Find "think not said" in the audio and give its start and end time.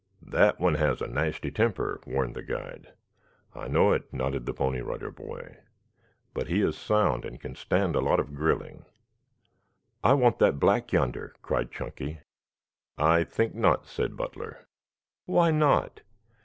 13.23-14.17